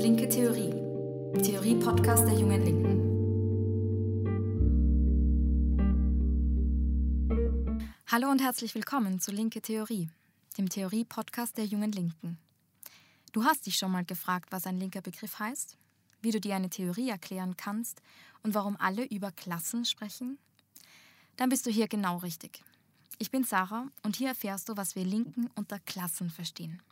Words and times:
Linke 0.00 0.28
Theorie. 0.28 0.70
Theorie-Podcast 1.42 2.26
der 2.26 2.34
Jungen 2.34 2.64
Linken. 2.64 3.00
Hallo 8.06 8.30
und 8.30 8.40
herzlich 8.40 8.74
willkommen 8.74 9.20
zu 9.20 9.30
Linke 9.30 9.60
Theorie, 9.60 10.08
dem 10.56 10.68
Theorie-Podcast 10.70 11.58
der 11.58 11.66
Jungen 11.66 11.92
Linken. 11.92 12.38
Du 13.32 13.44
hast 13.44 13.66
dich 13.66 13.76
schon 13.76 13.92
mal 13.92 14.04
gefragt, 14.04 14.52
was 14.52 14.66
ein 14.66 14.78
linker 14.78 15.02
Begriff 15.02 15.38
heißt, 15.38 15.76
wie 16.22 16.30
du 16.30 16.40
dir 16.40 16.56
eine 16.56 16.70
Theorie 16.70 17.10
erklären 17.10 17.56
kannst 17.56 18.00
und 18.42 18.54
warum 18.54 18.76
alle 18.78 19.04
über 19.04 19.32
Klassen 19.32 19.84
sprechen? 19.84 20.38
Dann 21.36 21.50
bist 21.50 21.66
du 21.66 21.70
hier 21.70 21.88
genau 21.88 22.16
richtig. 22.18 22.62
Ich 23.22 23.30
bin 23.30 23.44
Sarah 23.44 23.86
und 24.02 24.16
hier 24.16 24.28
erfährst 24.28 24.68
du, 24.68 24.76
was 24.78 24.96
wir 24.96 25.04
Linken 25.04 25.50
unter 25.54 25.78
Klassen 25.78 26.30
verstehen. 26.30 26.82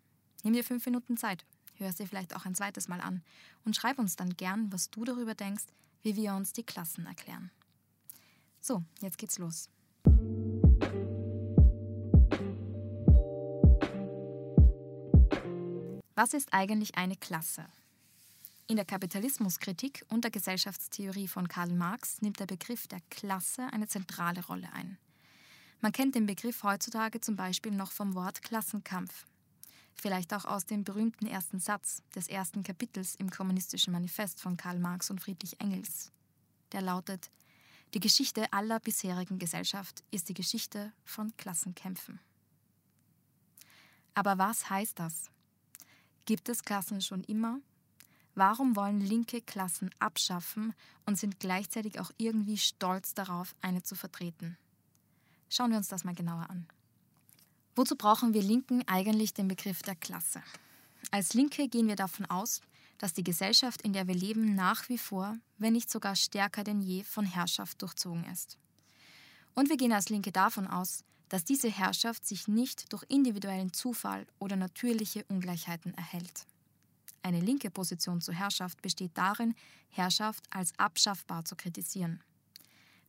Nimm 0.44 0.52
dir 0.52 0.62
fünf 0.62 0.84
Minuten 0.84 1.16
Zeit 1.16 1.44
hör 1.78 1.92
dir 1.92 2.06
vielleicht 2.06 2.34
auch 2.36 2.44
ein 2.44 2.54
zweites 2.54 2.88
Mal 2.88 3.00
an 3.00 3.22
und 3.64 3.76
schreib 3.76 3.98
uns 3.98 4.16
dann 4.16 4.36
gern, 4.36 4.72
was 4.72 4.90
du 4.90 5.04
darüber 5.04 5.34
denkst, 5.34 5.64
wie 6.02 6.16
wir 6.16 6.34
uns 6.34 6.52
die 6.52 6.64
Klassen 6.64 7.06
erklären. 7.06 7.50
So, 8.60 8.82
jetzt 9.00 9.18
geht's 9.18 9.38
los. 9.38 9.68
Was 16.14 16.34
ist 16.34 16.52
eigentlich 16.52 16.96
eine 16.96 17.16
Klasse? 17.16 17.64
In 18.66 18.76
der 18.76 18.84
Kapitalismuskritik 18.84 20.04
und 20.08 20.24
der 20.24 20.30
Gesellschaftstheorie 20.30 21.28
von 21.28 21.48
Karl 21.48 21.72
Marx 21.72 22.20
nimmt 22.20 22.40
der 22.40 22.46
Begriff 22.46 22.86
der 22.86 23.00
Klasse 23.08 23.72
eine 23.72 23.88
zentrale 23.88 24.44
Rolle 24.44 24.70
ein. 24.72 24.98
Man 25.80 25.92
kennt 25.92 26.14
den 26.14 26.26
Begriff 26.26 26.62
heutzutage 26.62 27.20
zum 27.20 27.36
Beispiel 27.36 27.72
noch 27.72 27.92
vom 27.92 28.14
Wort 28.14 28.42
Klassenkampf, 28.42 29.26
Vielleicht 30.00 30.32
auch 30.32 30.44
aus 30.44 30.64
dem 30.64 30.84
berühmten 30.84 31.26
ersten 31.26 31.58
Satz 31.58 32.02
des 32.14 32.28
ersten 32.28 32.62
Kapitels 32.62 33.16
im 33.16 33.30
Kommunistischen 33.30 33.92
Manifest 33.92 34.40
von 34.40 34.56
Karl 34.56 34.78
Marx 34.78 35.10
und 35.10 35.20
Friedrich 35.20 35.60
Engels. 35.60 36.12
Der 36.70 36.82
lautet, 36.82 37.32
die 37.94 38.00
Geschichte 38.00 38.52
aller 38.52 38.78
bisherigen 38.78 39.40
Gesellschaft 39.40 40.04
ist 40.12 40.28
die 40.28 40.34
Geschichte 40.34 40.92
von 41.04 41.36
Klassenkämpfen. 41.36 42.20
Aber 44.14 44.38
was 44.38 44.70
heißt 44.70 45.00
das? 45.00 45.30
Gibt 46.26 46.48
es 46.48 46.62
Klassen 46.62 47.00
schon 47.00 47.24
immer? 47.24 47.60
Warum 48.36 48.76
wollen 48.76 49.00
linke 49.00 49.42
Klassen 49.42 49.90
abschaffen 49.98 50.74
und 51.06 51.18
sind 51.18 51.40
gleichzeitig 51.40 51.98
auch 51.98 52.12
irgendwie 52.18 52.58
stolz 52.58 53.14
darauf, 53.14 53.56
eine 53.62 53.82
zu 53.82 53.96
vertreten? 53.96 54.56
Schauen 55.48 55.70
wir 55.70 55.78
uns 55.78 55.88
das 55.88 56.04
mal 56.04 56.14
genauer 56.14 56.48
an. 56.50 56.66
Wozu 57.74 57.96
brauchen 57.96 58.34
wir 58.34 58.42
Linken 58.42 58.82
eigentlich 58.86 59.34
den 59.34 59.48
Begriff 59.48 59.82
der 59.82 59.94
Klasse? 59.94 60.42
Als 61.10 61.34
Linke 61.34 61.68
gehen 61.68 61.88
wir 61.88 61.96
davon 61.96 62.26
aus, 62.26 62.60
dass 62.98 63.14
die 63.14 63.24
Gesellschaft, 63.24 63.82
in 63.82 63.92
der 63.92 64.08
wir 64.08 64.14
leben, 64.14 64.54
nach 64.54 64.88
wie 64.88 64.98
vor, 64.98 65.36
wenn 65.58 65.72
nicht 65.72 65.90
sogar 65.90 66.16
stärker 66.16 66.64
denn 66.64 66.80
je, 66.80 67.04
von 67.04 67.24
Herrschaft 67.24 67.80
durchzogen 67.80 68.24
ist. 68.24 68.58
Und 69.54 69.68
wir 69.70 69.76
gehen 69.76 69.92
als 69.92 70.08
Linke 70.08 70.32
davon 70.32 70.66
aus, 70.66 71.04
dass 71.28 71.44
diese 71.44 71.70
Herrschaft 71.70 72.26
sich 72.26 72.48
nicht 72.48 72.92
durch 72.92 73.04
individuellen 73.08 73.72
Zufall 73.72 74.26
oder 74.38 74.56
natürliche 74.56 75.24
Ungleichheiten 75.28 75.94
erhält. 75.94 76.46
Eine 77.22 77.40
linke 77.40 77.70
Position 77.70 78.20
zur 78.20 78.34
Herrschaft 78.34 78.80
besteht 78.82 79.12
darin, 79.14 79.54
Herrschaft 79.90 80.44
als 80.50 80.72
abschaffbar 80.78 81.44
zu 81.44 81.56
kritisieren. 81.56 82.22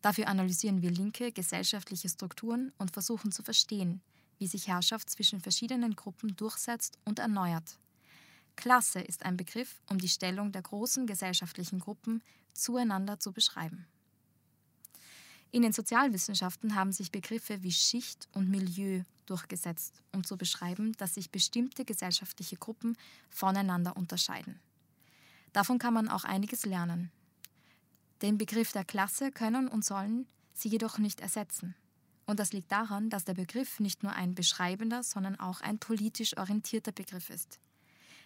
Dafür 0.02 0.28
analysieren 0.28 0.81
wir 0.81 0.92
linke 0.92 1.31
gesellschaftliche 1.31 2.09
Strukturen 2.09 2.72
und 2.78 2.92
versuchen 2.92 3.31
zu 3.31 3.44
verstehen, 3.44 4.02
wie 4.38 4.47
sich 4.47 4.67
Herrschaft 4.67 5.09
zwischen 5.09 5.41
verschiedenen 5.41 5.95
Gruppen 5.95 6.36
durchsetzt 6.36 6.97
und 7.06 7.19
erneuert. 7.19 7.78
Klasse 8.56 9.00
ist 9.00 9.23
ein 9.23 9.38
Begriff, 9.38 9.81
um 9.89 9.97
die 10.00 10.09
Stellung 10.09 10.52
der 10.52 10.61
großen 10.61 11.08
gesellschaftlichen 11.08 11.80
Gruppen 11.80 12.22
zueinander 12.53 13.19
zu 13.19 13.31
beschreiben. 13.31 13.88
In 15.51 15.63
den 15.63 15.73
Sozialwissenschaften 15.73 16.75
haben 16.75 16.91
sich 16.91 17.12
Begriffe 17.12 17.63
wie 17.63 17.72
Schicht 17.72 18.28
und 18.34 18.50
Milieu 18.50 19.03
durchgesetzt, 19.25 20.03
um 20.12 20.23
zu 20.23 20.38
beschreiben, 20.38 20.94
dass 20.97 21.16
sich 21.16 21.31
bestimmte 21.31 21.85
gesellschaftliche 21.85 22.57
Gruppen 22.57 22.97
voneinander 23.29 23.97
unterscheiden. 23.97 24.59
Davon 25.53 25.79
kann 25.79 25.94
man 25.94 26.07
auch 26.07 26.23
einiges 26.23 26.66
lernen. 26.66 27.12
Den 28.22 28.38
Begriff 28.38 28.72
der 28.72 28.85
Klasse 28.85 29.31
können 29.31 29.68
und 29.68 29.85
sollen 29.85 30.28
sie 30.53 30.69
jedoch 30.69 30.97
nicht 30.97 31.22
ersetzen. 31.22 31.75
Und 32.25 32.40
das 32.40 32.53
liegt 32.53 32.72
daran, 32.72 33.09
dass 33.09 33.25
der 33.25 33.34
Begriff 33.34 33.80
nicht 33.80 34.03
nur 34.03 34.13
ein 34.13 34.35
beschreibender, 34.35 35.03
sondern 35.03 35.40
auch 35.40 35.62
ein 35.62 35.80
politisch 35.80 36.38
orientierter 36.38 36.91
Begriff 36.91 37.29
ist. 37.29 37.59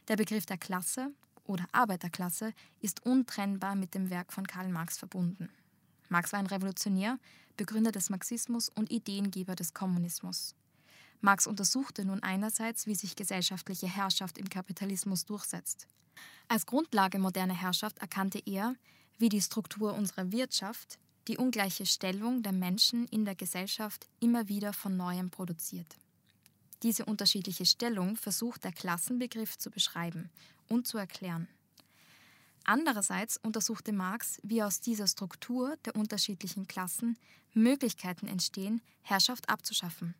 Der 0.07 0.17
Begriff 0.17 0.45
der 0.45 0.57
Klasse 0.57 1.11
oder 1.45 1.65
Arbeiterklasse 1.71 2.53
ist 2.81 3.05
untrennbar 3.05 3.75
mit 3.75 3.93
dem 3.93 4.09
Werk 4.09 4.33
von 4.33 4.45
Karl 4.45 4.69
Marx 4.69 4.97
verbunden. 4.97 5.49
Marx 6.09 6.33
war 6.33 6.39
ein 6.39 6.47
Revolutionär, 6.47 7.19
Begründer 7.55 7.91
des 7.91 8.09
Marxismus 8.09 8.69
und 8.69 8.91
Ideengeber 8.91 9.55
des 9.55 9.73
Kommunismus. 9.73 10.55
Marx 11.21 11.47
untersuchte 11.47 12.03
nun 12.03 12.21
einerseits, 12.21 12.85
wie 12.85 12.95
sich 12.95 13.15
gesellschaftliche 13.15 13.87
Herrschaft 13.87 14.37
im 14.37 14.49
Kapitalismus 14.49 15.25
durchsetzt. 15.25 15.87
Als 16.49 16.65
Grundlage 16.65 17.19
moderner 17.19 17.53
Herrschaft 17.53 17.99
erkannte 17.99 18.41
er, 18.45 18.75
wie 19.23 19.29
die 19.29 19.41
Struktur 19.41 19.93
unserer 19.93 20.33
Wirtschaft, 20.33 20.99
die 21.29 21.37
ungleiche 21.37 21.85
Stellung 21.85 22.43
der 22.43 22.51
Menschen 22.51 23.07
in 23.07 23.23
der 23.23 23.35
Gesellschaft 23.35 24.05
immer 24.19 24.49
wieder 24.49 24.73
von 24.73 24.97
neuem 24.97 25.29
produziert. 25.29 25.95
Diese 26.81 27.05
unterschiedliche 27.05 27.65
Stellung 27.65 28.17
versucht 28.17 28.65
der 28.65 28.73
Klassenbegriff 28.73 29.57
zu 29.57 29.71
beschreiben 29.71 30.29
und 30.67 30.87
zu 30.87 30.97
erklären. 30.97 31.47
Andererseits 32.65 33.37
untersuchte 33.37 33.93
Marx, 33.93 34.41
wie 34.43 34.61
aus 34.61 34.81
dieser 34.81 35.07
Struktur 35.07 35.77
der 35.85 35.95
unterschiedlichen 35.95 36.67
Klassen 36.67 37.17
Möglichkeiten 37.53 38.27
entstehen, 38.27 38.81
Herrschaft 39.03 39.47
abzuschaffen. 39.47 40.15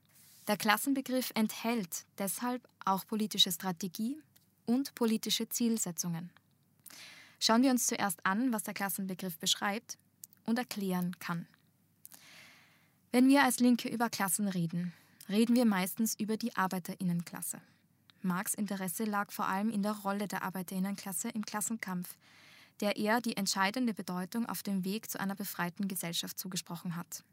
Der 0.48 0.56
Klassenbegriff 0.56 1.34
enthält 1.36 2.06
deshalb 2.20 2.66
auch 2.86 3.06
politische 3.06 3.52
Strategie 3.52 4.18
und 4.66 4.96
politische 4.96 5.50
Zielsetzungen. 5.50 6.32
Schauen 7.46 7.62
wir 7.62 7.72
uns 7.72 7.88
zuerst 7.88 8.26
an, 8.26 8.54
was 8.54 8.64
der 8.64 8.74
Klassenbegriff 8.74 9.38
beschreibt 9.38 9.98
und 10.46 10.58
erklären 10.58 11.20
kann. 11.20 11.46
Wenn 13.12 13.28
wir 13.28 13.44
als 13.44 13.60
Linke 13.60 13.90
über 13.90 14.10
Klassen 14.10 14.48
reden, 14.48 14.94
reden 15.28 15.54
wir 15.54 15.66
meistens 15.66 16.18
über 16.18 16.38
die 16.38 16.56
Arbeiterinnenklasse. 16.56 17.60
Marx 18.22 18.54
Interesse 18.54 19.04
lag 19.04 19.30
vor 19.30 19.46
allem 19.46 19.72
in 19.72 19.84
der 19.84 19.92
Rolle 19.92 20.30
der 20.30 20.44
Arbeiterinnenklasse 20.44 21.28
im 21.32 21.46
Klassenkampf, 21.46 22.16
der 22.80 22.96
er 22.96 23.20
die 23.20 23.36
entscheidende 23.36 23.94
Bedeutung 23.94 24.46
auf 24.46 24.64
dem 24.64 24.86
Weg 24.86 25.12
zu 25.12 25.20
einer 25.20 25.36
befreiten 25.36 25.90
Gesellschaft 25.90 26.40
zugesprochen 26.40 26.96
hat. 26.96 27.26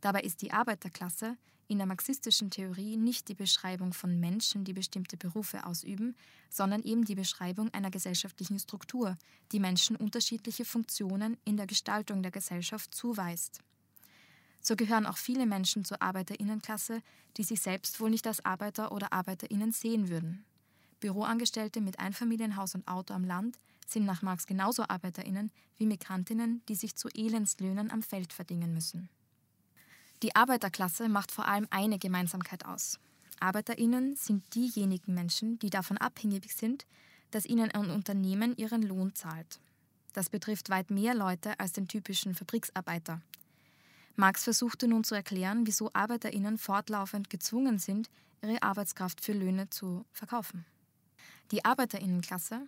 Dabei 0.00 0.20
ist 0.20 0.42
die 0.42 0.52
Arbeiterklasse 0.52 1.36
in 1.68 1.78
der 1.78 1.86
marxistischen 1.86 2.50
Theorie 2.50 2.96
nicht 2.96 3.28
die 3.28 3.34
Beschreibung 3.34 3.92
von 3.92 4.20
Menschen, 4.20 4.64
die 4.64 4.72
bestimmte 4.72 5.16
Berufe 5.16 5.66
ausüben, 5.66 6.16
sondern 6.48 6.82
eben 6.82 7.04
die 7.04 7.14
Beschreibung 7.14 7.72
einer 7.74 7.90
gesellschaftlichen 7.90 8.58
Struktur, 8.58 9.16
die 9.52 9.60
Menschen 9.60 9.96
unterschiedliche 9.96 10.64
Funktionen 10.64 11.36
in 11.44 11.56
der 11.56 11.66
Gestaltung 11.66 12.22
der 12.22 12.30
Gesellschaft 12.30 12.94
zuweist. 12.94 13.60
So 14.60 14.76
gehören 14.76 15.06
auch 15.06 15.16
viele 15.16 15.46
Menschen 15.46 15.84
zur 15.84 16.02
Arbeiterinnenklasse, 16.02 17.02
die 17.36 17.44
sich 17.44 17.60
selbst 17.60 18.00
wohl 18.00 18.10
nicht 18.10 18.26
als 18.26 18.44
Arbeiter 18.44 18.92
oder 18.92 19.12
Arbeiterinnen 19.12 19.72
sehen 19.72 20.08
würden. 20.08 20.44
Büroangestellte 21.00 21.80
mit 21.80 21.98
Einfamilienhaus 21.98 22.74
und 22.74 22.88
Auto 22.88 23.14
am 23.14 23.24
Land 23.24 23.58
sind 23.86 24.06
nach 24.06 24.22
Marx 24.22 24.46
genauso 24.46 24.82
Arbeiterinnen 24.88 25.52
wie 25.76 25.86
Migrantinnen, 25.86 26.62
die 26.68 26.74
sich 26.74 26.96
zu 26.96 27.08
Elendslöhnen 27.14 27.90
am 27.90 28.02
Feld 28.02 28.32
verdingen 28.32 28.72
müssen. 28.72 29.08
Die 30.22 30.34
Arbeiterklasse 30.34 31.08
macht 31.08 31.30
vor 31.30 31.46
allem 31.46 31.66
eine 31.70 31.98
Gemeinsamkeit 31.98 32.64
aus. 32.64 32.98
Arbeiterinnen 33.38 34.16
sind 34.16 34.54
diejenigen 34.54 35.12
Menschen, 35.12 35.58
die 35.58 35.68
davon 35.68 35.98
abhängig 35.98 36.54
sind, 36.54 36.86
dass 37.30 37.44
ihnen 37.44 37.70
ein 37.70 37.90
Unternehmen 37.90 38.56
ihren 38.56 38.82
Lohn 38.82 39.14
zahlt. 39.14 39.60
Das 40.14 40.30
betrifft 40.30 40.70
weit 40.70 40.90
mehr 40.90 41.14
Leute 41.14 41.60
als 41.60 41.72
den 41.72 41.88
typischen 41.88 42.34
Fabriksarbeiter. 42.34 43.20
Marx 44.14 44.44
versuchte 44.44 44.88
nun 44.88 45.04
zu 45.04 45.14
erklären, 45.14 45.66
wieso 45.66 45.90
Arbeiterinnen 45.92 46.56
fortlaufend 46.56 47.28
gezwungen 47.28 47.78
sind, 47.78 48.08
ihre 48.42 48.62
Arbeitskraft 48.62 49.20
für 49.20 49.34
Löhne 49.34 49.68
zu 49.68 50.06
verkaufen. 50.12 50.64
Die 51.50 51.66
Arbeiterinnenklasse 51.66 52.62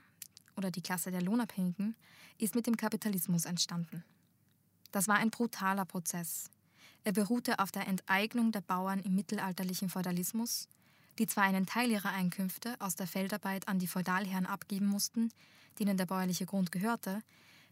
oder 0.56 0.71
die 0.71 0.83
Klasse 0.83 1.11
der 1.11 1.23
Lohnabhängigen 1.23 1.97
ist 2.37 2.55
mit 2.55 2.67
dem 2.67 2.77
Kapitalismus 2.77 3.47
entstanden. 3.47 4.05
Das 4.93 5.09
war 5.09 5.17
ein 5.17 5.31
brutaler 5.31 5.87
Prozess, 5.87 6.51
er 7.08 7.12
beruhte 7.12 7.58
auf 7.58 7.72
der 7.72 7.88
Enteignung 7.88 8.52
der 8.52 8.60
Bauern 8.60 9.00
im 9.00 9.14
mittelalterlichen 9.14 9.88
Feudalismus, 9.88 10.69
die 11.19 11.26
zwar 11.26 11.44
einen 11.44 11.64
Teil 11.64 11.90
ihrer 11.90 12.10
Einkünfte 12.10 12.75
aus 12.81 12.96
der 12.96 13.06
Feldarbeit 13.06 13.66
an 13.66 13.78
die 13.78 13.87
Feudalherren 13.87 14.44
abgeben 14.44 14.88
mussten, 14.88 15.32
denen 15.78 15.96
der 15.96 16.05
bäuerliche 16.05 16.44
Grund 16.44 16.70
gehörte, 16.70 17.22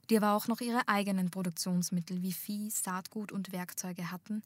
die 0.09 0.17
aber 0.17 0.33
auch 0.33 0.49
noch 0.49 0.63
ihre 0.63 0.89
eigenen 0.89 1.31
Produktionsmittel 1.31 2.23
wie 2.23 2.33
Vieh, 2.33 2.71
Saatgut 2.71 3.31
und 3.31 3.53
Werkzeuge 3.53 4.11
hatten 4.11 4.43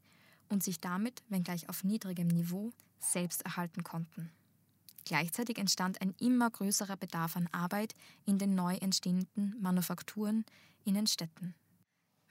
und 0.49 0.65
sich 0.65 0.81
damit, 0.81 1.23
wenngleich 1.29 1.69
auf 1.69 1.85
niedrigem 1.85 2.27
Niveau, 2.27 2.73
selbst 2.99 3.43
erhalten 3.43 3.85
konnten. 3.85 4.33
Gleichzeitig 5.05 5.59
entstand 5.59 6.03
ein 6.03 6.17
immer 6.19 6.51
größerer 6.51 6.97
Bedarf 6.97 7.37
an 7.37 7.49
Arbeit 7.53 7.95
in 8.25 8.39
den 8.39 8.57
neu 8.57 8.75
entstehenden 8.75 9.55
Manufakturen 9.61 10.45
in 10.85 10.95
den 10.95 11.07
Städten. 11.07 11.55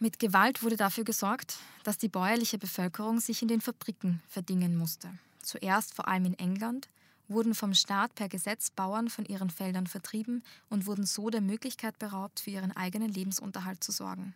Mit 0.01 0.17
Gewalt 0.17 0.63
wurde 0.63 0.77
dafür 0.77 1.03
gesorgt, 1.03 1.57
dass 1.83 1.97
die 1.97 2.07
bäuerliche 2.07 2.57
Bevölkerung 2.57 3.19
sich 3.19 3.41
in 3.41 3.49
den 3.49 3.59
Fabriken 3.59 4.23
verdingen 4.29 4.77
musste. 4.77 5.09
Zuerst 5.41 5.93
vor 5.93 6.07
allem 6.07 6.23
in 6.23 6.39
England 6.39 6.87
wurden 7.27 7.53
vom 7.53 7.73
Staat 7.73 8.15
per 8.15 8.29
Gesetz 8.29 8.69
Bauern 8.69 9.09
von 9.09 9.25
ihren 9.25 9.49
Feldern 9.49 9.87
vertrieben 9.87 10.41
und 10.69 10.85
wurden 10.85 11.05
so 11.05 11.29
der 11.29 11.41
Möglichkeit 11.41 11.99
beraubt, 11.99 12.39
für 12.39 12.49
ihren 12.49 12.71
eigenen 12.71 13.11
Lebensunterhalt 13.11 13.83
zu 13.83 13.91
sorgen. 13.91 14.33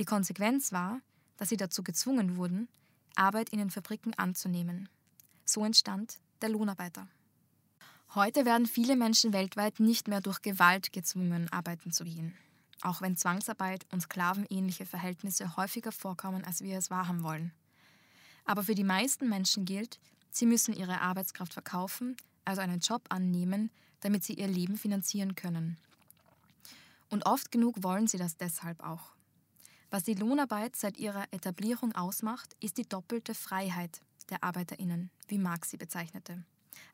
Die 0.00 0.04
Konsequenz 0.04 0.72
war, 0.72 1.00
dass 1.36 1.48
sie 1.48 1.56
dazu 1.56 1.84
gezwungen 1.84 2.36
wurden, 2.36 2.66
Arbeit 3.14 3.50
in 3.50 3.60
den 3.60 3.70
Fabriken 3.70 4.14
anzunehmen. 4.14 4.88
So 5.44 5.64
entstand 5.64 6.18
der 6.42 6.48
Lohnarbeiter. 6.48 7.06
Heute 8.16 8.44
werden 8.44 8.66
viele 8.66 8.96
Menschen 8.96 9.32
weltweit 9.32 9.78
nicht 9.78 10.08
mehr 10.08 10.20
durch 10.20 10.42
Gewalt 10.42 10.92
gezwungen, 10.92 11.48
arbeiten 11.52 11.92
zu 11.92 12.02
gehen. 12.02 12.34
Auch 12.82 13.00
wenn 13.00 13.16
Zwangsarbeit 13.16 13.86
und 13.92 14.02
sklavenähnliche 14.02 14.86
Verhältnisse 14.86 15.56
häufiger 15.56 15.92
vorkommen, 15.92 16.44
als 16.44 16.62
wir 16.62 16.78
es 16.78 16.90
wahrhaben 16.90 17.22
wollen. 17.22 17.52
Aber 18.44 18.62
für 18.62 18.74
die 18.74 18.84
meisten 18.84 19.28
Menschen 19.28 19.64
gilt, 19.64 19.98
sie 20.30 20.46
müssen 20.46 20.74
ihre 20.74 21.00
Arbeitskraft 21.00 21.52
verkaufen, 21.52 22.16
also 22.44 22.60
einen 22.60 22.80
Job 22.80 23.02
annehmen, 23.08 23.70
damit 24.00 24.24
sie 24.24 24.34
ihr 24.34 24.48
Leben 24.48 24.76
finanzieren 24.76 25.34
können. 25.34 25.76
Und 27.10 27.26
oft 27.26 27.50
genug 27.50 27.82
wollen 27.82 28.06
sie 28.06 28.18
das 28.18 28.36
deshalb 28.36 28.82
auch. 28.82 29.12
Was 29.90 30.04
die 30.04 30.14
Lohnarbeit 30.14 30.76
seit 30.76 30.98
ihrer 30.98 31.24
Etablierung 31.32 31.94
ausmacht, 31.94 32.54
ist 32.60 32.76
die 32.76 32.88
doppelte 32.88 33.34
Freiheit 33.34 34.02
der 34.28 34.44
Arbeiterinnen, 34.44 35.10
wie 35.26 35.38
Marx 35.38 35.70
sie 35.70 35.78
bezeichnete. 35.78 36.44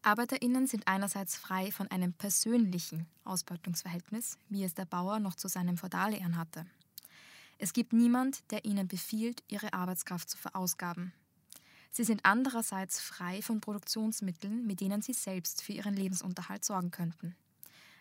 Arbeiterinnen 0.02 0.66
sind 0.66 0.86
einerseits 0.86 1.36
frei 1.36 1.70
von 1.70 1.90
einem 1.90 2.12
persönlichen 2.12 3.06
Ausbeutungsverhältnis, 3.24 4.38
wie 4.48 4.64
es 4.64 4.74
der 4.74 4.84
Bauer 4.84 5.18
noch 5.18 5.34
zu 5.34 5.48
seinem 5.48 5.76
Feudalehren 5.76 6.36
hatte. 6.36 6.66
Es 7.58 7.72
gibt 7.72 7.92
niemand, 7.92 8.50
der 8.50 8.64
ihnen 8.64 8.88
befiehlt, 8.88 9.42
ihre 9.48 9.72
Arbeitskraft 9.72 10.28
zu 10.28 10.36
verausgaben. 10.36 11.12
Sie 11.90 12.04
sind 12.04 12.24
andererseits 12.24 13.00
frei 13.00 13.40
von 13.40 13.60
Produktionsmitteln, 13.60 14.66
mit 14.66 14.80
denen 14.80 15.00
sie 15.00 15.12
selbst 15.12 15.62
für 15.62 15.72
ihren 15.72 15.94
Lebensunterhalt 15.94 16.64
sorgen 16.64 16.90
könnten. 16.90 17.36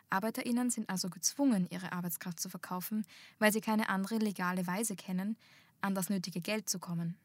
Arbeiterinnen 0.10 0.70
sind 0.70 0.90
also 0.90 1.10
gezwungen, 1.10 1.68
ihre 1.70 1.92
Arbeitskraft 1.92 2.40
zu 2.40 2.50
verkaufen, 2.50 3.06
weil 3.40 3.54
sie 3.54 3.62
keine 3.62 3.90
andere 3.90 4.18
legale 4.18 4.66
Weise 4.68 4.96
kennen, 4.96 5.38
an 5.82 5.96
das 5.96 6.10
nötige 6.10 6.42
Geld 6.42 6.70
zu 6.70 6.80
kommen. 6.80 7.16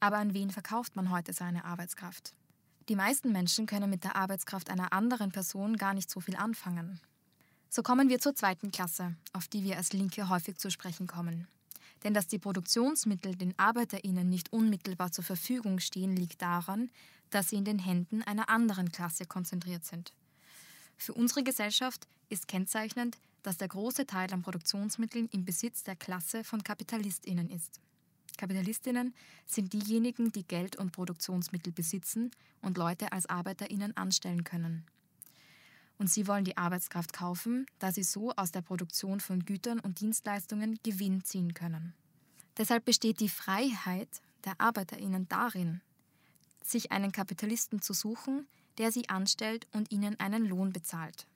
Aber 0.00 0.18
an 0.18 0.34
wen 0.34 0.50
verkauft 0.50 0.96
man 0.96 1.10
heute 1.10 1.32
seine 1.32 1.64
Arbeitskraft? 1.64 2.34
Die 2.88 2.96
meisten 2.96 3.32
Menschen 3.32 3.64
können 3.66 3.88
mit 3.88 4.04
der 4.04 4.14
Arbeitskraft 4.14 4.68
einer 4.68 4.92
anderen 4.92 5.32
Person 5.32 5.76
gar 5.76 5.94
nicht 5.94 6.10
so 6.10 6.20
viel 6.20 6.36
anfangen. 6.36 7.00
So 7.70 7.82
kommen 7.82 8.10
wir 8.10 8.20
zur 8.20 8.34
zweiten 8.34 8.70
Klasse, 8.70 9.16
auf 9.32 9.48
die 9.48 9.64
wir 9.64 9.78
als 9.78 9.94
Linke 9.94 10.28
häufig 10.28 10.58
zu 10.58 10.70
sprechen 10.70 11.06
kommen. 11.06 11.48
Denn 12.04 12.12
dass 12.12 12.26
die 12.26 12.38
Produktionsmittel 12.38 13.36
den 13.36 13.58
Arbeiterinnen 13.58 14.28
nicht 14.28 14.52
unmittelbar 14.52 15.12
zur 15.12 15.24
Verfügung 15.24 15.80
stehen, 15.80 16.14
liegt 16.14 16.42
daran, 16.42 16.90
dass 17.30 17.48
sie 17.48 17.56
in 17.56 17.64
den 17.64 17.78
Händen 17.78 18.22
einer 18.22 18.50
anderen 18.50 18.92
Klasse 18.92 19.24
konzentriert 19.24 19.84
sind. 19.84 20.12
Für 20.98 21.14
unsere 21.14 21.42
Gesellschaft 21.42 22.06
ist 22.28 22.48
kennzeichnend, 22.48 23.16
dass 23.42 23.56
der 23.56 23.68
große 23.68 24.06
Teil 24.06 24.32
an 24.32 24.42
Produktionsmitteln 24.42 25.28
im 25.32 25.44
Besitz 25.44 25.82
der 25.84 25.96
Klasse 25.96 26.44
von 26.44 26.62
Kapitalistinnen 26.62 27.50
ist. 27.50 27.80
Kapitalistinnen 28.36 29.14
sind 29.46 29.72
diejenigen, 29.72 30.32
die 30.32 30.46
Geld 30.46 30.76
und 30.76 30.92
Produktionsmittel 30.92 31.72
besitzen 31.72 32.30
und 32.62 32.78
Leute 32.78 33.12
als 33.12 33.26
Arbeiterinnen 33.26 33.96
anstellen 33.96 34.44
können. 34.44 34.84
Und 35.98 36.10
sie 36.10 36.26
wollen 36.26 36.44
die 36.44 36.56
Arbeitskraft 36.56 37.12
kaufen, 37.12 37.66
da 37.78 37.92
sie 37.92 38.02
so 38.02 38.32
aus 38.32 38.50
der 38.50 38.62
Produktion 38.62 39.20
von 39.20 39.44
Gütern 39.44 39.80
und 39.80 40.00
Dienstleistungen 40.00 40.78
Gewinn 40.82 41.22
ziehen 41.24 41.54
können. 41.54 41.94
Deshalb 42.56 42.84
besteht 42.84 43.20
die 43.20 43.28
Freiheit 43.28 44.08
der 44.44 44.60
Arbeiterinnen 44.60 45.28
darin, 45.28 45.80
sich 46.62 46.92
einen 46.92 47.12
Kapitalisten 47.12 47.80
zu 47.80 47.92
suchen, 47.92 48.46
der 48.78 48.90
sie 48.90 49.08
anstellt 49.08 49.66
und 49.72 49.92
ihnen 49.92 50.18
einen 50.18 50.44
Lohn 50.46 50.72
bezahlt. 50.72 51.26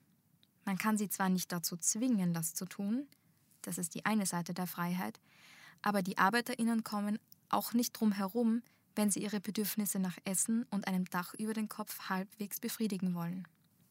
Man 0.65 0.77
kann 0.77 0.97
sie 0.97 1.09
zwar 1.09 1.29
nicht 1.29 1.51
dazu 1.51 1.77
zwingen, 1.77 2.33
das 2.33 2.53
zu 2.53 2.65
tun, 2.65 3.07
das 3.61 3.77
ist 3.77 3.95
die 3.95 4.05
eine 4.05 4.25
Seite 4.25 4.53
der 4.53 4.67
Freiheit, 4.67 5.19
aber 5.81 6.01
die 6.01 6.17
Arbeiterinnen 6.17 6.83
kommen 6.83 7.19
auch 7.49 7.73
nicht 7.73 7.93
drum 7.93 8.11
herum, 8.11 8.61
wenn 8.95 9.11
sie 9.11 9.21
ihre 9.21 9.39
Bedürfnisse 9.39 9.99
nach 9.99 10.17
Essen 10.25 10.65
und 10.71 10.87
einem 10.87 11.05
Dach 11.05 11.33
über 11.35 11.53
den 11.53 11.69
Kopf 11.69 12.09
halbwegs 12.09 12.59
befriedigen 12.59 13.13
wollen. 13.13 13.47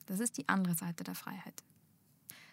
Das 0.06 0.20
ist 0.20 0.36
die 0.36 0.48
andere 0.48 0.74
Seite 0.74 1.04
der 1.04 1.14
Freiheit. 1.14 1.62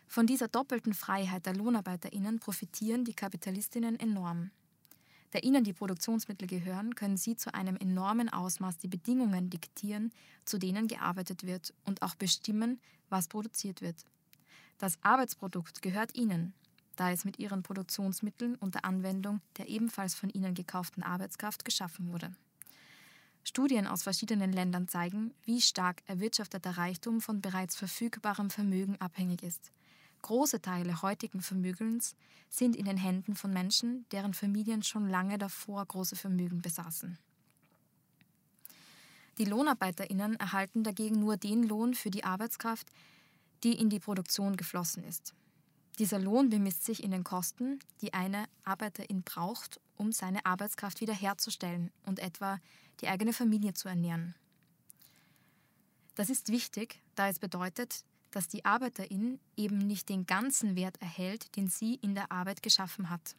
Von 0.07 0.27
dieser 0.27 0.47
doppelten 0.47 0.93
Freiheit 0.93 1.45
der 1.45 1.55
Lohnarbeiterinnen 1.55 2.39
profitieren 2.39 3.05
die 3.05 3.13
Kapitalistinnen 3.13 3.99
enorm. 3.99 4.51
Da 5.31 5.39
ihnen 5.39 5.63
die 5.63 5.73
Produktionsmittel 5.73 6.47
gehören, 6.47 6.95
können 6.95 7.17
sie 7.17 7.35
zu 7.35 7.53
einem 7.53 7.75
enormen 7.75 8.29
Ausmaß 8.29 8.77
die 8.77 8.87
Bedingungen 8.87 9.49
diktieren, 9.49 10.13
zu 10.45 10.57
denen 10.57 10.87
gearbeitet 10.87 11.45
wird 11.45 11.73
und 11.83 12.01
auch 12.03 12.15
bestimmen, 12.15 12.79
was 13.09 13.27
produziert 13.27 13.81
wird. 13.81 14.05
Das 14.77 14.97
Arbeitsprodukt 15.01 15.81
gehört 15.81 16.15
ihnen, 16.15 16.53
da 16.95 17.11
es 17.11 17.25
mit 17.25 17.39
ihren 17.39 17.63
Produktionsmitteln 17.63 18.55
und 18.55 18.75
der 18.75 18.85
Anwendung 18.85 19.41
der 19.57 19.67
ebenfalls 19.67 20.15
von 20.15 20.29
ihnen 20.29 20.53
gekauften 20.53 21.03
Arbeitskraft 21.03 21.65
geschaffen 21.65 22.11
wurde. 22.11 22.31
Studien 23.43 23.85
aus 23.85 24.03
verschiedenen 24.03 24.51
Ländern 24.51 24.87
zeigen, 24.87 25.31
wie 25.43 25.61
stark 25.61 26.01
erwirtschafteter 26.07 26.77
Reichtum 26.77 27.21
von 27.21 27.41
bereits 27.41 27.75
verfügbarem 27.75 28.49
Vermögen 28.49 28.99
abhängig 28.99 29.43
ist. 29.43 29.71
Große 30.23 30.61
Teile 30.61 31.03
heutigen 31.03 31.41
Vermögens 31.41 32.15
sind 32.49 32.75
in 32.75 32.85
den 32.85 32.97
Händen 32.97 33.35
von 33.35 33.53
Menschen, 33.53 34.05
deren 34.11 34.33
Familien 34.33 34.81
schon 34.81 35.07
lange 35.07 35.37
davor 35.37 35.85
große 35.85 36.15
Vermögen 36.15 36.63
besaßen. 36.63 37.19
Die 39.37 39.45
Lohnarbeiterinnen 39.45 40.39
erhalten 40.39 40.83
dagegen 40.83 41.19
nur 41.19 41.37
den 41.37 41.63
Lohn 41.63 41.93
für 41.93 42.09
die 42.09 42.23
Arbeitskraft, 42.23 42.87
die 43.63 43.73
in 43.73 43.89
die 43.89 43.99
Produktion 43.99 44.55
geflossen 44.55 45.03
ist. 45.03 45.35
Dieser 45.99 46.19
Lohn 46.19 46.49
bemisst 46.49 46.83
sich 46.83 47.03
in 47.03 47.11
den 47.11 47.23
Kosten, 47.23 47.79
die 48.01 48.13
eine 48.13 48.45
Arbeiterin 48.63 49.23
braucht, 49.23 49.79
um 49.95 50.11
seine 50.11 50.45
Arbeitskraft 50.45 50.99
wiederherzustellen 50.99 51.91
und 52.05 52.19
etwa 52.19 52.59
die 53.01 53.07
eigene 53.07 53.31
Familie 53.31 53.73
zu 53.73 53.87
ernähren. 53.87 54.35
Das 56.15 56.29
ist 56.29 56.49
wichtig, 56.49 57.01
da 57.15 57.29
es 57.29 57.39
bedeutet, 57.39 58.03
dass 58.31 58.47
die 58.49 58.65
Arbeiterin 58.65 59.39
eben 59.55 59.77
nicht 59.77 60.09
den 60.09 60.25
ganzen 60.25 60.75
Wert 60.75 61.01
erhält, 61.01 61.55
den 61.55 61.69
sie 61.69 61.95
in 61.95 62.15
der 62.15 62.31
Arbeit 62.31 62.61
geschaffen 62.61 63.09
hat. 63.09 63.35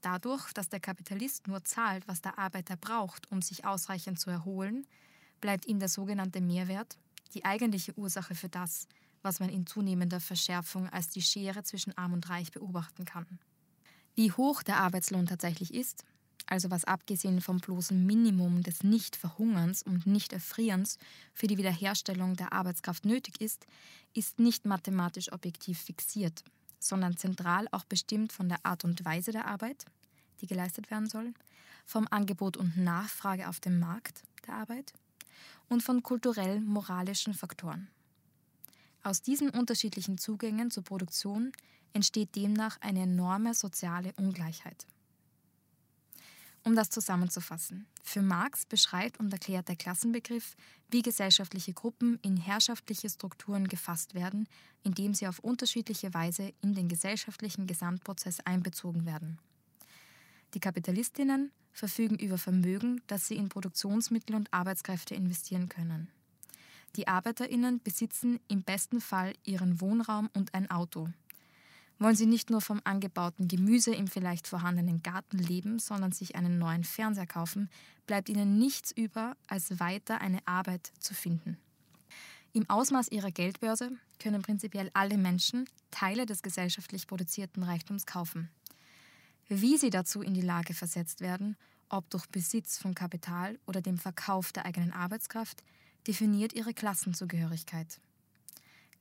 Dadurch, 0.00 0.52
dass 0.52 0.68
der 0.68 0.80
Kapitalist 0.80 1.48
nur 1.48 1.64
zahlt, 1.64 2.06
was 2.08 2.22
der 2.22 2.38
Arbeiter 2.38 2.76
braucht, 2.76 3.30
um 3.30 3.42
sich 3.42 3.66
ausreichend 3.66 4.18
zu 4.18 4.30
erholen, 4.30 4.86
bleibt 5.40 5.66
ihm 5.66 5.78
der 5.78 5.88
sogenannte 5.88 6.40
Mehrwert, 6.40 6.96
die 7.34 7.44
eigentliche 7.44 7.96
Ursache 7.98 8.34
für 8.34 8.48
das, 8.48 8.86
was 9.24 9.40
man 9.40 9.48
in 9.48 9.66
zunehmender 9.66 10.20
Verschärfung 10.20 10.88
als 10.90 11.08
die 11.08 11.22
Schere 11.22 11.62
zwischen 11.62 11.96
Arm 11.96 12.12
und 12.12 12.28
Reich 12.28 12.52
beobachten 12.52 13.04
kann. 13.04 13.26
Wie 14.14 14.30
hoch 14.30 14.62
der 14.62 14.78
Arbeitslohn 14.78 15.26
tatsächlich 15.26 15.74
ist, 15.74 16.04
also 16.46 16.70
was 16.70 16.84
abgesehen 16.84 17.40
vom 17.40 17.58
bloßen 17.58 18.04
Minimum 18.04 18.62
des 18.62 18.82
Nicht-Verhungerns 18.82 19.82
und 19.82 20.06
Nicht-Erfrierens 20.06 20.98
für 21.32 21.46
die 21.46 21.56
Wiederherstellung 21.56 22.36
der 22.36 22.52
Arbeitskraft 22.52 23.06
nötig 23.06 23.40
ist, 23.40 23.66
ist 24.12 24.38
nicht 24.38 24.66
mathematisch 24.66 25.32
objektiv 25.32 25.80
fixiert, 25.80 26.44
sondern 26.78 27.16
zentral 27.16 27.66
auch 27.72 27.84
bestimmt 27.84 28.32
von 28.32 28.48
der 28.48 28.58
Art 28.62 28.84
und 28.84 29.04
Weise 29.04 29.32
der 29.32 29.46
Arbeit, 29.46 29.86
die 30.40 30.46
geleistet 30.46 30.90
werden 30.90 31.08
soll, 31.08 31.32
vom 31.86 32.06
Angebot 32.10 32.56
und 32.56 32.76
Nachfrage 32.76 33.48
auf 33.48 33.58
dem 33.58 33.78
Markt 33.78 34.22
der 34.46 34.54
Arbeit 34.54 34.92
und 35.68 35.82
von 35.82 36.02
kulturell-moralischen 36.02 37.34
Faktoren. 37.34 37.88
Aus 39.04 39.20
diesen 39.20 39.50
unterschiedlichen 39.50 40.16
Zugängen 40.16 40.70
zur 40.70 40.82
Produktion 40.82 41.52
entsteht 41.92 42.34
demnach 42.34 42.78
eine 42.80 43.02
enorme 43.02 43.52
soziale 43.52 44.14
Ungleichheit. 44.16 44.86
Um 46.62 46.74
das 46.74 46.88
zusammenzufassen. 46.88 47.86
Für 48.02 48.22
Marx 48.22 48.64
beschreibt 48.64 49.20
und 49.20 49.30
erklärt 49.30 49.68
der 49.68 49.76
Klassenbegriff, 49.76 50.56
wie 50.90 51.02
gesellschaftliche 51.02 51.74
Gruppen 51.74 52.18
in 52.22 52.38
herrschaftliche 52.38 53.10
Strukturen 53.10 53.68
gefasst 53.68 54.14
werden, 54.14 54.48
indem 54.82 55.12
sie 55.12 55.28
auf 55.28 55.38
unterschiedliche 55.38 56.14
Weise 56.14 56.54
in 56.62 56.72
den 56.72 56.88
gesellschaftlichen 56.88 57.66
Gesamtprozess 57.66 58.40
einbezogen 58.40 59.04
werden. 59.04 59.38
Die 60.54 60.60
Kapitalistinnen 60.60 61.52
verfügen 61.72 62.18
über 62.18 62.38
Vermögen, 62.38 63.02
das 63.06 63.28
sie 63.28 63.36
in 63.36 63.50
Produktionsmittel 63.50 64.34
und 64.34 64.50
Arbeitskräfte 64.54 65.14
investieren 65.14 65.68
können. 65.68 66.08
Die 66.96 67.08
Arbeiterinnen 67.08 67.80
besitzen 67.82 68.38
im 68.48 68.62
besten 68.62 69.00
Fall 69.00 69.34
ihren 69.44 69.80
Wohnraum 69.80 70.30
und 70.34 70.54
ein 70.54 70.70
Auto, 70.70 71.08
wollen 71.98 72.16
sie 72.16 72.26
nicht 72.26 72.50
nur 72.50 72.60
vom 72.60 72.80
angebauten 72.84 73.48
Gemüse 73.48 73.94
im 73.94 74.08
vielleicht 74.08 74.46
vorhandenen 74.46 75.02
Garten 75.02 75.38
leben, 75.38 75.78
sondern 75.78 76.12
sich 76.12 76.36
einen 76.36 76.58
neuen 76.58 76.84
Fernseher 76.84 77.26
kaufen, 77.26 77.70
bleibt 78.06 78.28
ihnen 78.28 78.58
nichts 78.58 78.92
über, 78.92 79.36
als 79.48 79.80
weiter 79.80 80.20
eine 80.20 80.46
Arbeit 80.46 80.92
zu 80.98 81.14
finden. 81.14 81.56
Im 82.52 82.68
Ausmaß 82.70 83.08
ihrer 83.08 83.32
Geldbörse 83.32 83.90
können 84.20 84.42
prinzipiell 84.42 84.90
alle 84.94 85.18
Menschen 85.18 85.68
Teile 85.90 86.26
des 86.26 86.42
gesellschaftlich 86.42 87.06
produzierten 87.06 87.64
Reichtums 87.64 88.06
kaufen. 88.06 88.48
Wie 89.48 89.76
sie 89.76 89.90
dazu 89.90 90.22
in 90.22 90.34
die 90.34 90.40
Lage 90.40 90.74
versetzt 90.74 91.20
werden, 91.20 91.56
ob 91.88 92.08
durch 92.10 92.26
Besitz 92.26 92.78
von 92.78 92.94
Kapital 92.94 93.58
oder 93.66 93.82
dem 93.82 93.98
Verkauf 93.98 94.52
der 94.52 94.66
eigenen 94.66 94.92
Arbeitskraft, 94.92 95.62
definiert 96.06 96.52
ihre 96.52 96.74
Klassenzugehörigkeit. 96.74 98.00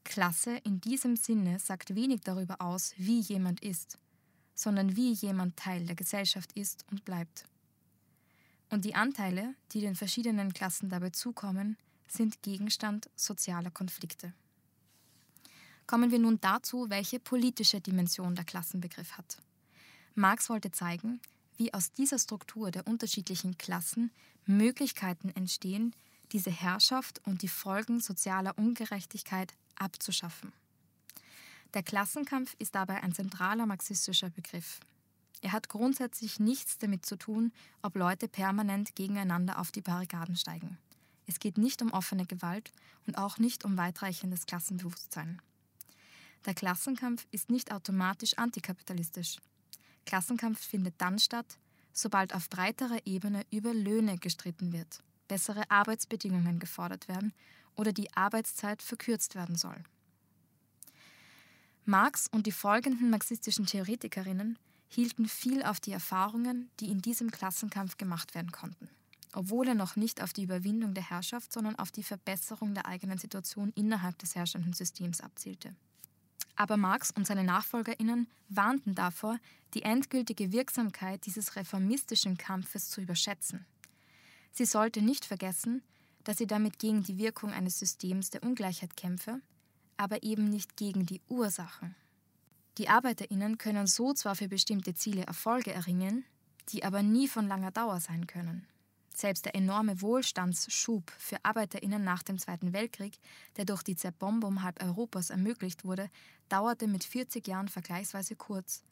Klasse 0.03 0.57
in 0.63 0.81
diesem 0.81 1.15
Sinne 1.15 1.59
sagt 1.59 1.95
wenig 1.95 2.21
darüber 2.21 2.61
aus, 2.61 2.93
wie 2.97 3.19
jemand 3.19 3.61
ist, 3.61 3.97
sondern 4.53 4.95
wie 4.95 5.13
jemand 5.13 5.57
Teil 5.57 5.85
der 5.85 5.95
Gesellschaft 5.95 6.51
ist 6.53 6.85
und 6.91 7.05
bleibt. 7.05 7.45
Und 8.69 8.85
die 8.85 8.95
Anteile, 8.95 9.55
die 9.71 9.81
den 9.81 9.95
verschiedenen 9.95 10.53
Klassen 10.53 10.89
dabei 10.89 11.11
zukommen, 11.11 11.77
sind 12.07 12.41
Gegenstand 12.41 13.09
sozialer 13.15 13.71
Konflikte. 13.71 14.33
Kommen 15.85 16.11
wir 16.11 16.19
nun 16.19 16.39
dazu, 16.41 16.89
welche 16.89 17.19
politische 17.19 17.81
Dimension 17.81 18.35
der 18.35 18.45
Klassenbegriff 18.45 19.17
hat. 19.17 19.37
Marx 20.15 20.49
wollte 20.49 20.71
zeigen, 20.71 21.19
wie 21.57 21.73
aus 21.73 21.91
dieser 21.91 22.19
Struktur 22.19 22.71
der 22.71 22.87
unterschiedlichen 22.87 23.57
Klassen 23.57 24.11
Möglichkeiten 24.45 25.29
entstehen, 25.29 25.95
diese 26.33 26.51
Herrschaft 26.51 27.21
und 27.25 27.41
die 27.43 27.47
Folgen 27.47 27.99
sozialer 27.99 28.57
Ungerechtigkeit 28.57 29.53
abzuschaffen. 29.75 30.51
Der 31.73 31.83
Klassenkampf 31.83 32.55
ist 32.59 32.75
dabei 32.75 33.01
ein 33.01 33.13
zentraler 33.13 33.65
marxistischer 33.65 34.29
Begriff. 34.29 34.79
Er 35.41 35.51
hat 35.51 35.69
grundsätzlich 35.69 36.39
nichts 36.39 36.77
damit 36.77 37.05
zu 37.05 37.17
tun, 37.17 37.51
ob 37.81 37.95
Leute 37.95 38.27
permanent 38.27 38.95
gegeneinander 38.95 39.59
auf 39.59 39.71
die 39.71 39.81
Barrikaden 39.81 40.35
steigen. 40.35 40.77
Es 41.25 41.39
geht 41.39 41.57
nicht 41.57 41.81
um 41.81 41.91
offene 41.91 42.25
Gewalt 42.25 42.71
und 43.07 43.17
auch 43.17 43.37
nicht 43.37 43.65
um 43.65 43.77
weitreichendes 43.77 44.45
Klassenbewusstsein. 44.45 45.41
Der 46.45 46.53
Klassenkampf 46.53 47.25
ist 47.31 47.49
nicht 47.49 47.71
automatisch 47.71 48.37
antikapitalistisch. 48.37 49.37
Klassenkampf 50.05 50.59
findet 50.59 50.95
dann 50.99 51.19
statt, 51.19 51.57
sobald 51.93 52.35
auf 52.35 52.49
breiterer 52.49 52.99
Ebene 53.05 53.45
über 53.51 53.73
Löhne 53.73 54.17
gestritten 54.17 54.73
wird, 54.73 55.01
bessere 55.27 55.69
Arbeitsbedingungen 55.69 56.59
gefordert 56.59 57.07
werden 57.07 57.33
oder 57.75 57.91
die 57.91 58.13
Arbeitszeit 58.15 58.81
verkürzt 58.81 59.35
werden 59.35 59.55
soll. 59.55 59.83
Marx 61.85 62.27
und 62.27 62.47
die 62.47 62.51
folgenden 62.51 63.09
marxistischen 63.09 63.65
Theoretikerinnen 63.65 64.57
hielten 64.87 65.27
viel 65.27 65.63
auf 65.63 65.79
die 65.79 65.91
Erfahrungen, 65.91 66.69
die 66.79 66.89
in 66.89 67.01
diesem 67.01 67.31
Klassenkampf 67.31 67.97
gemacht 67.97 68.35
werden 68.35 68.51
konnten, 68.51 68.87
obwohl 69.33 69.67
er 69.67 69.75
noch 69.75 69.95
nicht 69.95 70.21
auf 70.21 70.31
die 70.31 70.43
Überwindung 70.43 70.93
der 70.93 71.09
Herrschaft, 71.09 71.51
sondern 71.51 71.77
auf 71.77 71.91
die 71.91 72.03
Verbesserung 72.03 72.73
der 72.73 72.85
eigenen 72.85 73.17
Situation 73.17 73.73
innerhalb 73.75 74.17
des 74.19 74.35
herrschenden 74.35 74.73
Systems 74.73 75.19
abzielte. 75.19 75.75
Aber 76.55 76.77
Marx 76.77 77.11
und 77.11 77.25
seine 77.25 77.43
Nachfolgerinnen 77.43 78.27
warnten 78.47 78.93
davor, 78.95 79.39
die 79.73 79.81
endgültige 79.81 80.51
Wirksamkeit 80.51 81.25
dieses 81.25 81.55
reformistischen 81.55 82.37
Kampfes 82.37 82.89
zu 82.89 83.01
überschätzen. 83.01 83.65
Sie 84.53 84.65
sollte 84.65 85.01
nicht 85.01 85.25
vergessen, 85.25 85.81
dass 86.23 86.37
sie 86.37 86.47
damit 86.47 86.77
gegen 86.77 87.03
die 87.03 87.17
Wirkung 87.17 87.51
eines 87.51 87.79
Systems 87.79 88.29
der 88.29 88.43
Ungleichheit 88.43 88.95
kämpfe, 88.95 89.41
aber 89.97 90.21
eben 90.23 90.45
nicht 90.49 90.77
gegen 90.77 91.05
die 91.05 91.21
Ursachen. 91.27 91.95
Die 92.77 92.87
Arbeiterinnen 92.87 93.57
können 93.57 93.87
so 93.87 94.13
zwar 94.13 94.35
für 94.35 94.47
bestimmte 94.47 94.93
Ziele 94.93 95.25
Erfolge 95.25 95.73
erringen, 95.73 96.23
die 96.69 96.83
aber 96.83 97.01
nie 97.03 97.27
von 97.27 97.47
langer 97.47 97.71
Dauer 97.71 97.99
sein 97.99 98.27
können. 98.27 98.67
Selbst 99.15 99.45
der 99.45 99.55
enorme 99.55 100.01
Wohlstandsschub 100.01 101.11
für 101.17 101.43
Arbeiterinnen 101.43 102.03
nach 102.03 102.23
dem 102.23 102.39
Zweiten 102.39 102.73
Weltkrieg, 102.73 103.19
der 103.57 103.65
durch 103.65 103.83
die 103.83 103.95
Zerbombung 103.95 104.63
halb 104.63 104.83
Europas 104.83 105.29
ermöglicht 105.29 105.83
wurde, 105.83 106.09
dauerte 106.49 106.87
mit 106.87 107.03
40 107.03 107.47
Jahren 107.47 107.67
vergleichsweise 107.67 108.35
kurz, 108.35 108.83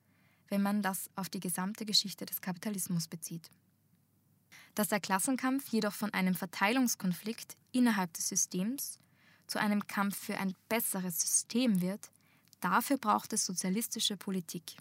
wenn 0.47 0.61
man 0.61 0.81
das 0.81 1.09
auf 1.15 1.29
die 1.29 1.39
gesamte 1.39 1.85
Geschichte 1.85 2.25
des 2.25 2.41
Kapitalismus 2.41 3.07
bezieht. 3.07 3.49
Dass 4.75 4.87
der 4.87 4.99
Klassenkampf 4.99 5.67
jedoch 5.69 5.93
von 5.93 6.13
einem 6.13 6.35
Verteilungskonflikt 6.35 7.57
innerhalb 7.71 8.13
des 8.13 8.29
Systems 8.29 8.99
zu 9.47 9.59
einem 9.59 9.85
Kampf 9.87 10.17
für 10.17 10.37
ein 10.37 10.55
besseres 10.69 11.19
System 11.19 11.81
wird, 11.81 12.09
dafür 12.61 12.97
braucht 12.97 13.33
es 13.33 13.45
sozialistische 13.45 14.15
Politik. 14.15 14.77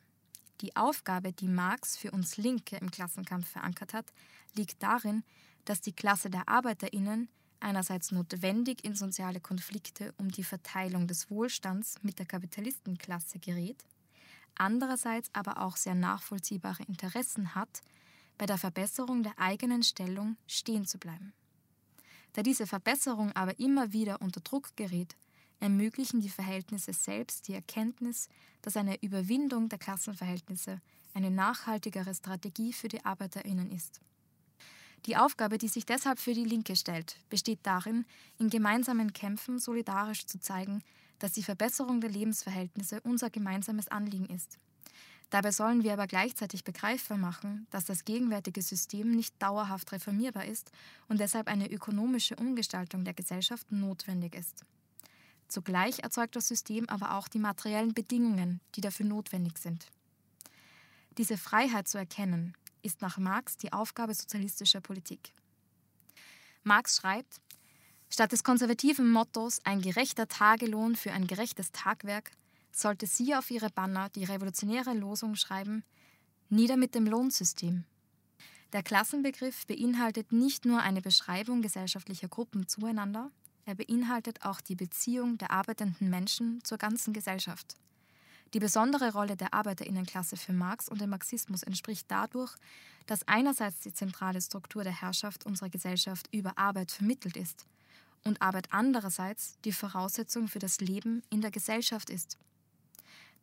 Die 0.60 0.76
Aufgabe, 0.76 1.32
die 1.32 1.48
Marx 1.48 1.96
für 1.96 2.10
uns 2.12 2.36
Linke 2.36 2.76
im 2.76 2.90
Klassenkampf 2.90 3.48
verankert 3.48 3.94
hat, 3.94 4.12
liegt 4.54 4.82
darin, 4.82 5.24
dass 5.64 5.80
die 5.80 5.92
Klasse 5.92 6.30
der 6.30 6.48
Arbeiterinnen 6.48 7.28
einerseits 7.60 8.10
notwendig 8.10 8.84
in 8.84 8.94
soziale 8.94 9.40
Konflikte 9.40 10.14
um 10.18 10.30
die 10.30 10.44
Verteilung 10.44 11.06
des 11.06 11.30
Wohlstands 11.30 11.96
mit 12.02 12.18
der 12.18 12.26
Kapitalistenklasse 12.26 13.38
gerät, 13.38 13.84
andererseits 14.54 15.30
aber 15.32 15.62
auch 15.62 15.76
sehr 15.76 15.94
nachvollziehbare 15.94 16.82
Interessen 16.84 17.54
hat, 17.54 17.82
bei 18.40 18.46
der 18.46 18.56
Verbesserung 18.56 19.22
der 19.22 19.38
eigenen 19.38 19.82
Stellung 19.82 20.38
stehen 20.46 20.86
zu 20.86 20.96
bleiben. 20.96 21.34
Da 22.32 22.42
diese 22.42 22.66
Verbesserung 22.66 23.32
aber 23.32 23.60
immer 23.60 23.92
wieder 23.92 24.22
unter 24.22 24.40
Druck 24.40 24.74
gerät, 24.76 25.14
ermöglichen 25.58 26.22
die 26.22 26.30
Verhältnisse 26.30 26.94
selbst 26.94 27.48
die 27.48 27.52
Erkenntnis, 27.52 28.30
dass 28.62 28.78
eine 28.78 28.96
Überwindung 29.02 29.68
der 29.68 29.78
Klassenverhältnisse 29.78 30.80
eine 31.12 31.30
nachhaltigere 31.30 32.14
Strategie 32.14 32.72
für 32.72 32.88
die 32.88 33.04
Arbeiterinnen 33.04 33.70
ist. 33.70 34.00
Die 35.04 35.18
Aufgabe, 35.18 35.58
die 35.58 35.68
sich 35.68 35.84
deshalb 35.84 36.18
für 36.18 36.32
die 36.32 36.44
Linke 36.46 36.76
stellt, 36.76 37.18
besteht 37.28 37.60
darin, 37.64 38.06
in 38.38 38.48
gemeinsamen 38.48 39.12
Kämpfen 39.12 39.58
solidarisch 39.58 40.24
zu 40.24 40.40
zeigen, 40.40 40.82
dass 41.18 41.32
die 41.32 41.42
Verbesserung 41.42 42.00
der 42.00 42.08
Lebensverhältnisse 42.08 43.02
unser 43.02 43.28
gemeinsames 43.28 43.88
Anliegen 43.88 44.34
ist. 44.34 44.58
Dabei 45.30 45.52
sollen 45.52 45.84
wir 45.84 45.92
aber 45.92 46.08
gleichzeitig 46.08 46.64
begreifbar 46.64 47.16
machen, 47.16 47.68
dass 47.70 47.84
das 47.84 48.04
gegenwärtige 48.04 48.62
System 48.62 49.12
nicht 49.12 49.40
dauerhaft 49.40 49.92
reformierbar 49.92 50.44
ist 50.44 50.72
und 51.08 51.20
deshalb 51.20 51.46
eine 51.46 51.70
ökonomische 51.70 52.34
Umgestaltung 52.34 53.04
der 53.04 53.14
Gesellschaft 53.14 53.70
notwendig 53.70 54.34
ist. 54.34 54.64
Zugleich 55.46 56.00
erzeugt 56.00 56.34
das 56.36 56.48
System 56.48 56.88
aber 56.88 57.14
auch 57.16 57.28
die 57.28 57.38
materiellen 57.38 57.94
Bedingungen, 57.94 58.60
die 58.74 58.80
dafür 58.80 59.06
notwendig 59.06 59.58
sind. 59.58 59.86
Diese 61.16 61.36
Freiheit 61.36 61.86
zu 61.88 61.98
erkennen, 61.98 62.54
ist 62.82 63.00
nach 63.00 63.18
Marx 63.18 63.56
die 63.56 63.72
Aufgabe 63.72 64.14
sozialistischer 64.14 64.80
Politik. 64.80 65.32
Marx 66.62 66.96
schreibt, 66.96 67.40
statt 68.08 68.32
des 68.32 68.44
konservativen 68.44 69.10
Mottos 69.10 69.60
ein 69.64 69.80
gerechter 69.80 70.28
Tagelohn 70.28 70.96
für 70.96 71.12
ein 71.12 71.26
gerechtes 71.26 71.72
Tagwerk, 71.72 72.32
sollte 72.72 73.06
sie 73.06 73.34
auf 73.34 73.50
ihre 73.50 73.70
Banner 73.70 74.08
die 74.10 74.24
revolutionäre 74.24 74.94
Losung 74.94 75.34
schreiben, 75.34 75.84
Nieder 76.48 76.76
mit 76.76 76.96
dem 76.96 77.06
Lohnsystem. 77.06 77.84
Der 78.72 78.82
Klassenbegriff 78.82 79.66
beinhaltet 79.66 80.32
nicht 80.32 80.64
nur 80.64 80.80
eine 80.80 81.00
Beschreibung 81.00 81.62
gesellschaftlicher 81.62 82.28
Gruppen 82.28 82.66
zueinander, 82.66 83.30
er 83.66 83.74
beinhaltet 83.76 84.44
auch 84.44 84.60
die 84.60 84.74
Beziehung 84.74 85.38
der 85.38 85.52
arbeitenden 85.52 86.10
Menschen 86.10 86.58
zur 86.64 86.78
ganzen 86.78 87.12
Gesellschaft. 87.12 87.76
Die 88.52 88.58
besondere 88.58 89.12
Rolle 89.12 89.36
der 89.36 89.54
Arbeiterinnenklasse 89.54 90.36
für 90.36 90.52
Marx 90.52 90.88
und 90.88 91.00
den 91.00 91.10
Marxismus 91.10 91.62
entspricht 91.62 92.06
dadurch, 92.08 92.56
dass 93.06 93.26
einerseits 93.28 93.78
die 93.80 93.92
zentrale 93.92 94.40
Struktur 94.40 94.82
der 94.82 95.00
Herrschaft 95.00 95.46
unserer 95.46 95.68
Gesellschaft 95.68 96.28
über 96.34 96.58
Arbeit 96.58 96.90
vermittelt 96.90 97.36
ist 97.36 97.66
und 98.24 98.42
Arbeit 98.42 98.66
andererseits 98.72 99.56
die 99.64 99.72
Voraussetzung 99.72 100.48
für 100.48 100.58
das 100.58 100.80
Leben 100.80 101.22
in 101.30 101.40
der 101.40 101.52
Gesellschaft 101.52 102.10
ist. 102.10 102.38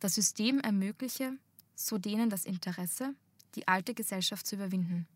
Das 0.00 0.14
System 0.14 0.60
ermögliche, 0.60 1.32
so 1.74 1.98
denen 1.98 2.30
das 2.30 2.44
Interesse, 2.44 3.14
die 3.54 3.66
alte 3.66 3.94
Gesellschaft 3.94 4.46
zu 4.46 4.56
überwinden, 4.56 5.08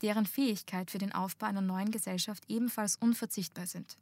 deren 0.00 0.26
Fähigkeit 0.26 0.90
für 0.90 0.98
den 0.98 1.12
Aufbau 1.12 1.46
einer 1.46 1.60
neuen 1.60 1.90
Gesellschaft 1.90 2.44
ebenfalls 2.48 2.96
unverzichtbar 2.96 3.66
sind. 3.66 3.98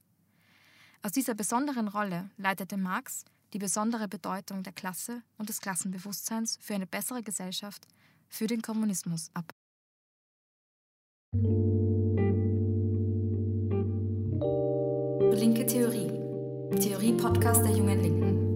Aus 1.02 1.12
dieser 1.12 1.34
besonderen 1.34 1.88
Rolle 1.88 2.30
leitete 2.36 2.76
Marx 2.76 3.24
die 3.52 3.58
besondere 3.58 4.06
Bedeutung 4.06 4.62
der 4.62 4.72
Klasse 4.72 5.22
und 5.36 5.48
des 5.48 5.60
Klassenbewusstseins 5.60 6.58
für 6.60 6.74
eine 6.74 6.86
bessere 6.86 7.22
Gesellschaft, 7.22 7.86
für 8.28 8.46
den 8.46 8.62
Kommunismus 8.62 9.30
ab. 9.34 9.50
Linke 15.34 15.66
Theorie. 15.66 16.08
Theorie-Podcast 16.78 17.64
der 17.64 17.76
Jungen 17.76 18.00
Linken. 18.00 18.49